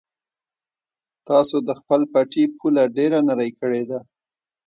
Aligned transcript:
تاسو 1.27 1.57
د 1.67 1.69
خپل 1.79 2.01
پټي 2.13 2.43
پوله 2.57 2.83
ډېره 2.97 3.19
نرۍ 3.27 3.51
کړې 3.59 3.83
ده. 3.89 3.99